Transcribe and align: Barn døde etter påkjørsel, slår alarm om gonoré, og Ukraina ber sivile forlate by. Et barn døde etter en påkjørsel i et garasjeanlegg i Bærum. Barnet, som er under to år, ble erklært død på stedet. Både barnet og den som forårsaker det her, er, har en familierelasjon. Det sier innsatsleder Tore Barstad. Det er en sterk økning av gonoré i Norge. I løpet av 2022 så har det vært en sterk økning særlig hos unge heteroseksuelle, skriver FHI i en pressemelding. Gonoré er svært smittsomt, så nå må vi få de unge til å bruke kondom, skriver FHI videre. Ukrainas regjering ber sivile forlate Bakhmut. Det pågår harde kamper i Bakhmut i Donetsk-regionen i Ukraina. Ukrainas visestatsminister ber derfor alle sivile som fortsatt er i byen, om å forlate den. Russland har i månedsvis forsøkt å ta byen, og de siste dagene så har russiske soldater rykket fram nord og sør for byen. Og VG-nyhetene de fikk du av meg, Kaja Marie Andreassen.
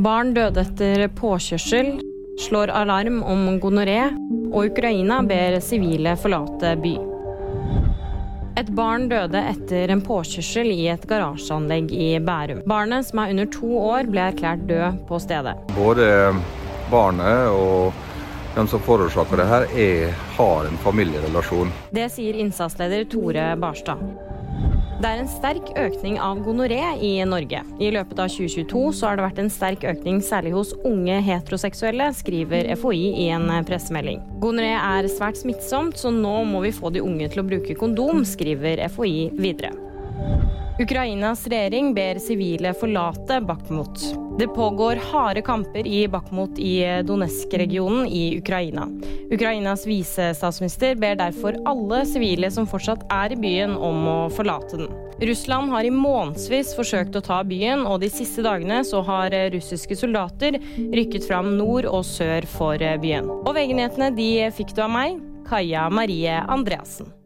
Barn 0.00 0.30
døde 0.32 0.62
etter 0.64 1.02
påkjørsel, 1.12 1.90
slår 2.40 2.70
alarm 2.72 3.18
om 3.20 3.58
gonoré, 3.60 4.06
og 4.48 4.70
Ukraina 4.70 5.18
ber 5.28 5.58
sivile 5.60 6.14
forlate 6.16 6.70
by. 6.80 6.94
Et 8.62 8.70
barn 8.78 9.10
døde 9.10 9.42
etter 9.50 9.92
en 9.92 10.00
påkjørsel 10.00 10.70
i 10.72 10.86
et 10.94 11.04
garasjeanlegg 11.10 11.92
i 11.92 12.08
Bærum. 12.24 12.62
Barnet, 12.70 13.10
som 13.10 13.20
er 13.20 13.34
under 13.34 13.52
to 13.52 13.74
år, 13.76 14.08
ble 14.08 14.24
erklært 14.30 14.64
død 14.70 15.04
på 15.10 15.20
stedet. 15.20 15.52
Både 15.76 16.08
barnet 16.88 17.52
og 17.52 17.92
den 18.56 18.72
som 18.72 18.80
forårsaker 18.86 19.42
det 19.42 19.50
her, 19.52 19.68
er, 19.84 20.18
har 20.38 20.70
en 20.70 20.80
familierelasjon. 20.80 21.76
Det 21.92 22.08
sier 22.16 22.40
innsatsleder 22.40 23.04
Tore 23.12 23.50
Barstad. 23.60 24.00
Det 25.00 25.08
er 25.08 25.20
en 25.22 25.28
sterk 25.32 25.68
økning 25.80 26.18
av 26.20 26.42
gonoré 26.44 26.82
i 27.00 27.14
Norge. 27.24 27.62
I 27.80 27.88
løpet 27.94 28.18
av 28.20 28.28
2022 28.28 28.82
så 28.98 29.08
har 29.08 29.16
det 29.16 29.24
vært 29.24 29.40
en 29.40 29.48
sterk 29.48 29.86
økning 29.88 30.20
særlig 30.20 30.52
hos 30.52 30.74
unge 30.84 31.16
heteroseksuelle, 31.24 32.10
skriver 32.18 32.68
FHI 32.76 33.06
i 33.22 33.30
en 33.32 33.48
pressemelding. 33.64 34.20
Gonoré 34.44 34.74
er 34.76 35.08
svært 35.08 35.40
smittsomt, 35.40 35.96
så 35.96 36.12
nå 36.12 36.42
må 36.52 36.60
vi 36.66 36.76
få 36.76 36.92
de 36.92 37.00
unge 37.00 37.32
til 37.32 37.40
å 37.40 37.48
bruke 37.48 37.80
kondom, 37.80 38.26
skriver 38.28 38.84
FHI 38.92 39.30
videre. 39.40 39.72
Ukrainas 40.80 41.46
regjering 41.46 41.94
ber 41.94 42.18
sivile 42.18 42.70
forlate 42.74 43.40
Bakhmut. 43.40 44.00
Det 44.38 44.46
pågår 44.48 44.96
harde 45.12 45.42
kamper 45.42 45.86
i 45.86 46.08
Bakhmut 46.08 46.58
i 46.58 47.02
Donetsk-regionen 47.04 48.06
i 48.06 48.38
Ukraina. 48.38 48.88
Ukrainas 49.30 49.86
visestatsminister 49.86 50.94
ber 50.94 51.20
derfor 51.20 51.58
alle 51.68 52.00
sivile 52.08 52.48
som 52.50 52.64
fortsatt 52.66 53.04
er 53.12 53.36
i 53.36 53.38
byen, 53.42 53.76
om 53.76 54.08
å 54.08 54.16
forlate 54.32 54.80
den. 54.80 54.96
Russland 55.20 55.68
har 55.68 55.84
i 55.84 55.92
månedsvis 55.92 56.72
forsøkt 56.78 57.20
å 57.20 57.24
ta 57.28 57.42
byen, 57.44 57.84
og 57.84 58.00
de 58.00 58.08
siste 58.08 58.40
dagene 58.48 58.80
så 58.88 59.04
har 59.04 59.36
russiske 59.52 60.00
soldater 60.00 60.56
rykket 60.96 61.28
fram 61.28 61.58
nord 61.60 61.84
og 61.84 62.08
sør 62.08 62.48
for 62.56 62.80
byen. 63.04 63.28
Og 63.44 63.52
VG-nyhetene 63.52 64.14
de 64.16 64.32
fikk 64.56 64.72
du 64.72 64.86
av 64.88 64.94
meg, 64.96 65.20
Kaja 65.44 65.90
Marie 65.92 66.40
Andreassen. 66.48 67.19